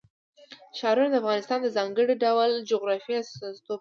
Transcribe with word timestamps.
ښارونه 0.77 1.09
د 1.11 1.15
افغانستان 1.21 1.59
د 1.61 1.67
ځانګړي 1.77 2.13
ډول 2.23 2.51
جغرافیه 2.69 3.19
استازیتوب 3.21 3.63
کوي. 3.65 3.69